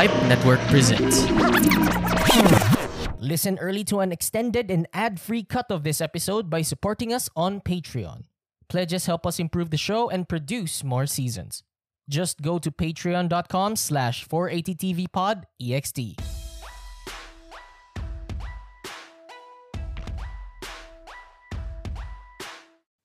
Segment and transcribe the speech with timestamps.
[0.00, 1.28] Pipe Network presents.
[3.20, 7.60] Listen early to an extended and ad-free cut of this episode by supporting us on
[7.60, 8.22] Patreon.
[8.70, 11.64] Pledges help us improve the show and produce more seasons.
[12.08, 15.42] Just go to patreon.com slash 480tvpod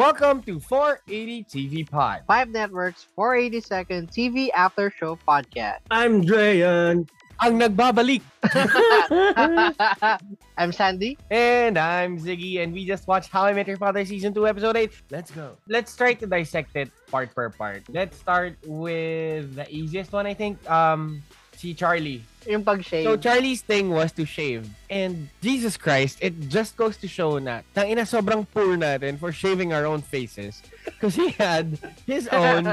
[0.00, 2.24] Welcome to 480 TV Pod.
[2.26, 5.84] Five Networks 480 Second TV After Show Podcast.
[5.90, 7.04] I'm Drayan.
[7.44, 8.24] Ang nagbabalik.
[10.56, 11.20] I'm Sandy.
[11.28, 14.80] And I'm Ziggy, and we just watched How I Met Your Father Season 2, Episode
[14.80, 15.12] 8.
[15.12, 15.60] Let's go.
[15.68, 17.84] Let's try to dissect it part per part.
[17.92, 20.64] Let's start with the easiest one, I think.
[20.64, 21.20] Um,
[21.60, 22.24] si Charlie.
[22.48, 23.04] Yung pag-shave.
[23.04, 24.64] So Charlie's thing was to shave.
[24.88, 29.76] And Jesus Christ, it just goes to show na tangina sobrang poor natin for shaving
[29.76, 30.64] our own faces.
[30.88, 31.76] Because he had
[32.08, 32.64] his own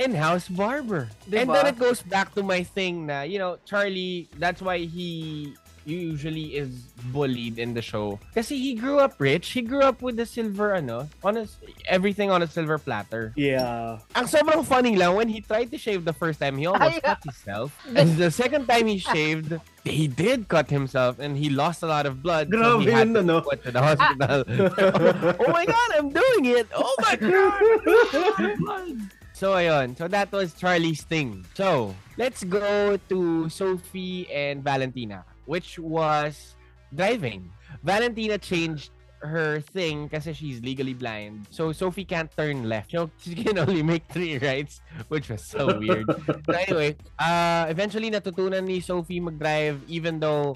[0.00, 1.12] in-house barber.
[1.28, 1.52] And Diba?
[1.52, 5.52] then it goes back to my thing na, you know, Charlie, that's why he
[5.84, 8.18] usually is bullied in the show.
[8.34, 9.50] Kasi he grew up rich.
[9.50, 11.46] He grew up with the silver, ano, on a,
[11.88, 13.32] everything on a silver platter.
[13.36, 13.98] Yeah.
[14.14, 17.00] Ang sobrang funny lang, when he tried to shave the first time, he almost Ay,
[17.00, 17.76] cut himself.
[17.96, 22.06] And the second time he shaved, he did cut himself and he lost a lot
[22.06, 22.50] of blood.
[22.52, 23.40] so he had to ano?
[23.40, 24.44] be put to the hospital.
[25.40, 26.68] oh my God, I'm doing it!
[26.74, 29.10] Oh my God!
[29.40, 31.48] So ayun, so that was Charlie's thing.
[31.56, 36.60] So, let's go to Sophie and Valentina, which was
[36.92, 37.48] driving.
[37.80, 38.92] Valentina changed
[39.24, 41.48] her thing kasi she's legally blind.
[41.48, 42.92] So Sophie can't turn left.
[42.92, 46.04] So she can only make three rights, which was so weird.
[46.44, 50.52] so anyway, uh, eventually natutunan ni Sophie mag-drive even though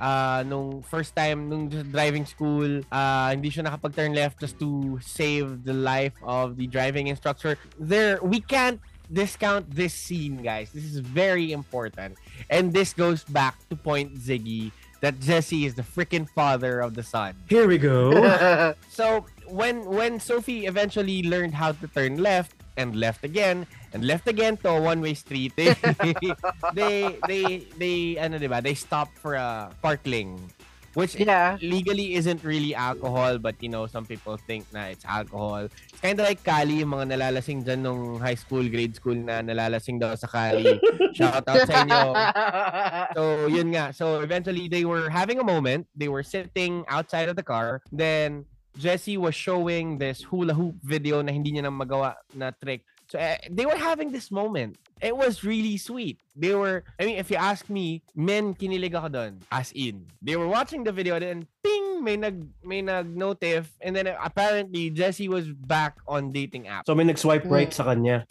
[0.00, 5.64] uh, nung first time nung driving school, uh, hindi siya nakapag-turn left just to save
[5.64, 7.56] the life of the driving instructor.
[7.78, 8.80] There, we can't
[9.12, 10.72] discount this scene, guys.
[10.72, 12.16] This is very important.
[12.50, 17.02] And this goes back to point Ziggy that Jesse is the freaking father of the
[17.02, 17.36] son.
[17.48, 18.74] Here we go.
[18.88, 24.26] So when when Sophie eventually learned how to turn left and left again and left
[24.28, 25.74] again to a one-way street, they
[26.74, 27.44] they they
[27.78, 28.60] they ano 'di ba?
[28.60, 30.38] They stopped for a sparkling,
[30.94, 31.58] which yeah.
[31.60, 35.66] legally isn't really alcohol, but you know, some people think na it's alcohol.
[35.66, 39.42] It's kind of like Kali, yung mga nalalasing dyan nung high school, grade school na
[39.42, 40.78] nalalasing daw sa Kali.
[41.18, 42.02] Shout out sa inyo.
[43.14, 43.94] So, yun nga.
[43.94, 45.86] So, eventually, they were having a moment.
[45.94, 47.82] They were sitting outside of the car.
[47.90, 48.46] Then,
[48.76, 52.82] Jesse was showing this hula hoop video na hindi niya na magawa na trick.
[53.06, 54.80] So, eh, they were having this moment.
[55.02, 56.18] It was really sweet.
[56.34, 59.32] They were, I mean, if you ask me, men, kinilig ako doon.
[59.52, 60.08] As in.
[60.24, 63.68] They were watching the video and ping, may nag, may nag-notif.
[63.84, 66.88] And then, uh, apparently, Jesse was back on dating app.
[66.88, 68.24] So may nag-swipe right sa kanya.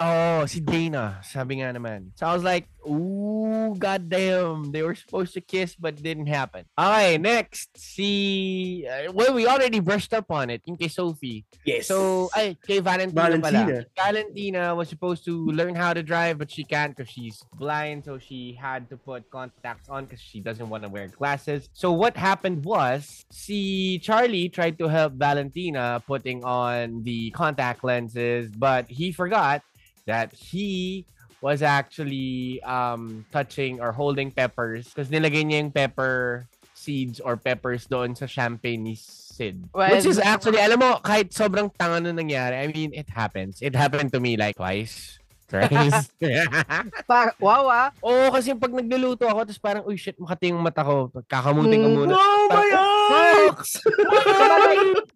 [0.00, 2.10] Oh, si Dana, sabi nga naman.
[2.18, 4.74] So I was like, ooh, goddamn.
[4.74, 6.66] They were supposed to kiss but didn't happen.
[6.74, 7.70] Okay, next.
[7.78, 10.62] Si, uh, well, we already brushed up on it.
[10.66, 11.46] Yung kay Sophie.
[11.64, 11.86] Yes.
[11.86, 13.86] So, ay, kay Valentina, Valentina.
[13.86, 13.86] pala.
[13.94, 18.04] Valentina was supposed to learn how to drive but she can't because she's blind.
[18.04, 21.70] So she had to put contacts on because she doesn't want to wear glasses.
[21.72, 28.50] So what happened was, si Charlie tried to help Valentina putting on the contact lenses
[28.50, 29.62] but he forgot
[30.06, 31.04] that he
[31.44, 37.84] was actually um touching or holding peppers because nilagay niya yung pepper seeds or peppers
[37.84, 38.96] doon sa champagne ni
[39.34, 39.66] Sid.
[39.74, 43.58] Well, Which is actually, alam mo, kahit sobrang tanga na nangyari, I mean, it happens.
[43.58, 45.18] It happened to me like twice.
[45.44, 46.08] Thrice.
[47.10, 47.88] Pa- wow ah.
[48.00, 51.12] Oo, kasi pag nagluluto ako, tapos parang, uy, shit, makati yung mata ko.
[51.28, 51.96] Kakamutin ko Mm.
[52.00, 52.12] muna.
[52.16, 52.70] Oh my
[53.52, 53.60] ox!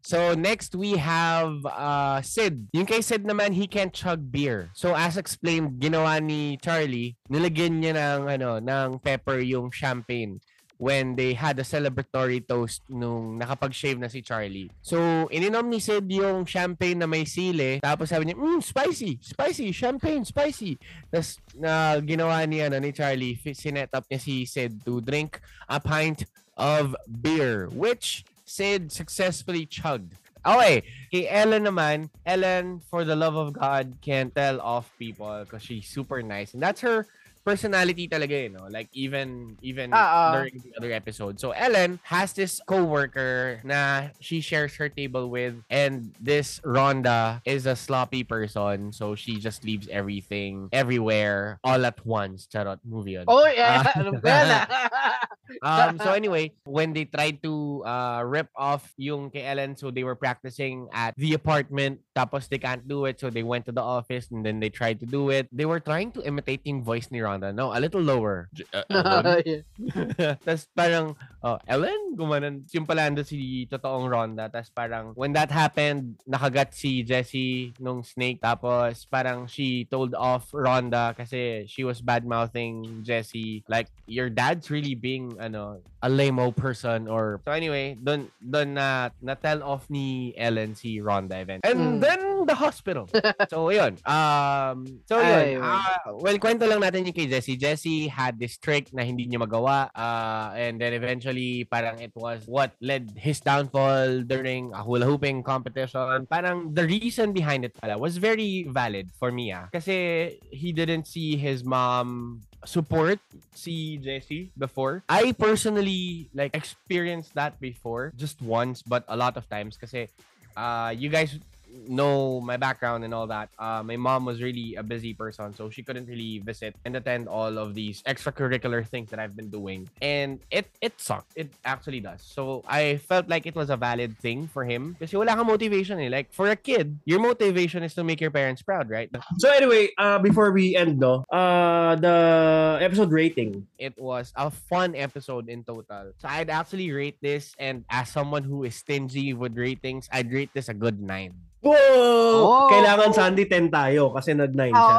[0.09, 2.73] So next we have uh Sid.
[2.73, 4.73] Yung kay Sid naman, he can't chug beer.
[4.73, 10.41] So as explained, ginawa ni Charlie, nilagyan niya ng ano, ng pepper yung champagne
[10.79, 14.71] when they had a celebratory toast nung nakapag-shave na si Charlie.
[14.81, 17.83] So, ininom ni Sid yung champagne na may sili.
[17.83, 20.79] Tapos sabi niya, mm, spicy, spicy, champagne, spicy.
[21.11, 25.83] Tapos, na ginawa ni, ano, ni Charlie, sinet up niya si Sid to drink a
[25.83, 30.15] pint of beer, which Sid successfully chugged.
[30.47, 35.67] Okay, kay Ellen naman, Ellen, for the love of God, can't tell off people because
[35.67, 36.55] she's super nice.
[36.55, 37.05] And that's her
[37.49, 39.97] personality talaga, you know, like even even Ah,
[40.29, 40.33] ah.
[40.37, 41.41] during the other episode.
[41.41, 47.65] So Ellen has this coworker na she shares her table with and this Rhonda is
[47.65, 52.45] a sloppy person so she just leaves everything everywhere all at once.
[52.53, 53.25] Charot, movie yun.
[53.25, 53.81] Oh, yeah.
[53.81, 53.93] Ah.
[53.97, 54.67] Ano ba yan, ah?
[55.63, 60.05] Um, so anyway, when they tried to uh, rip off yung kay Ellen, so they
[60.05, 63.81] were practicing at the apartment, tapos they can't do it, so they went to the
[63.81, 65.49] office and then they tried to do it.
[65.53, 67.53] They were trying to imitate yung voice ni Rhonda Ronda.
[67.55, 68.49] No, a little lower.
[68.55, 69.65] J- uh, Ellen?
[70.45, 72.17] Tapos parang, oh, Ellen?
[72.17, 72.65] Gumanon.
[72.73, 74.49] Yung pala ando si totoong Ronda.
[74.49, 78.41] Tapos parang, when that happened, nakagat si Jessie nung snake.
[78.41, 83.63] Tapos parang she told off Ronda kasi she was bad-mouthing Jessie.
[83.69, 87.41] Like, your dad's really being, ano, a lame person or...
[87.45, 91.63] So anyway, dun, dun na, na-tell off ni Ellen si Ronda event.
[91.67, 92.01] And Mm.
[92.01, 93.05] then, the hospital.
[93.53, 94.01] so, yun.
[94.09, 95.63] Um, so, Ay, yun.
[95.63, 97.61] Ah, well, kwento lang natin yung kay Jessie.
[97.61, 99.93] Jessie had this trick na hindi niya magawa.
[99.93, 101.28] Uh, and then eventually,
[101.65, 106.27] parang it was what led his downfall during a hula hooping competition.
[106.27, 109.53] Parang the reason behind it pala was very valid for me.
[109.53, 109.69] Ah.
[109.73, 113.19] Kasi he didn't see his mom support
[113.55, 115.03] si Jessie before.
[115.09, 120.09] I personally like experienced that before just once but a lot of times kasi
[120.57, 121.39] uh you guys
[121.89, 123.49] know my background and all that.
[123.59, 127.29] Uh, my mom was really a busy person, so she couldn't really visit and attend
[127.29, 129.89] all of these extracurricular things that I've been doing.
[130.03, 131.33] And it it sucked.
[131.37, 132.23] It actually does.
[132.23, 136.01] So I felt like it was a valid thing for him kasi wala kang motivation
[136.01, 136.09] eh.
[136.09, 139.11] Like for a kid, your motivation is to make your parents proud, right?
[139.39, 143.67] So anyway, uh, before we end, no, uh, the episode rating.
[143.79, 146.13] It was a fun episode in total.
[146.19, 150.51] So I'd actually rate this, and as someone who is stingy with ratings, I'd rate
[150.55, 151.35] this a good 9.
[151.59, 152.39] Whoa!
[152.45, 152.69] Oh!
[152.71, 154.97] Kailangan Sandy 10 tayo kasi nag-9 siya.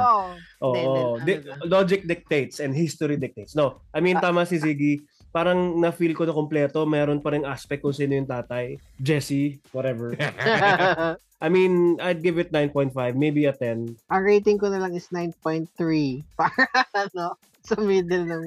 [0.59, 0.75] Oo.
[0.75, 1.03] Hindi, hindi.
[1.23, 1.41] Di-
[1.71, 3.55] logic dictates and history dictates.
[3.55, 4.99] No, I mean, tama si Ziggy.
[5.29, 6.83] Parang na-feel ko na kompleto.
[6.89, 8.75] Meron pa rin aspect kung sino yung tatay.
[8.99, 10.17] Jesse, whatever.
[11.39, 13.95] I mean, I'd give it 9.5, maybe a 10.
[14.11, 15.71] Ang rating ko na lang is 9.3.
[16.39, 18.45] Para ano, sa middle ng...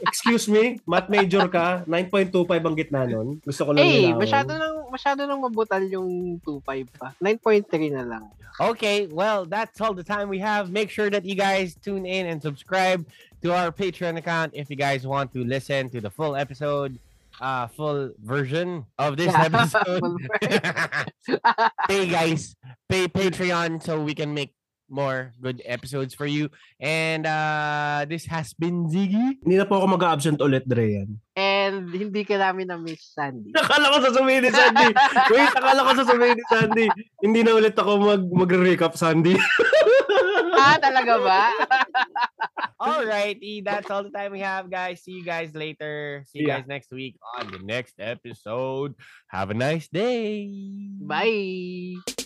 [0.00, 3.36] Excuse me, math major ka, 9.25 ang gitna nun.
[3.44, 4.16] Gusto ko lang eh, nilawin.
[4.18, 7.12] masyado nang masyado nang mabutal yung 2.5 pa.
[7.20, 8.24] 9.3 na lang.
[8.56, 10.72] Okay, well, that's all the time we have.
[10.72, 13.04] Make sure that you guys tune in and subscribe
[13.44, 16.96] to our Patreon account if you guys want to listen to the full episode,
[17.36, 20.16] uh, full version of this Yeah, episode.
[21.84, 22.56] pay, guys.
[22.88, 24.55] Pay Patreon so we can make
[24.88, 26.48] more good episodes for you.
[26.80, 29.40] And uh, this has been Ziggy.
[29.42, 31.18] Hindi na po ako mag-absent ulit, Dreyan.
[31.36, 33.52] And hindi ka namin na miss Sandy.
[33.52, 34.88] Nakala ko sasabihin ni Sandy.
[35.34, 36.86] Wait, nakala ko sasabihin ni Sandy.
[37.20, 39.36] Hindi na ulit ako mag mag-recap, Sandy.
[40.56, 41.42] ah, talaga ba?
[42.86, 45.02] Alrighty, that's all the time we have, guys.
[45.02, 46.24] See you guys later.
[46.28, 46.60] See you Yeah.
[46.60, 48.94] guys next week on the next episode.
[49.28, 50.48] Have a nice day.
[51.00, 52.25] Bye!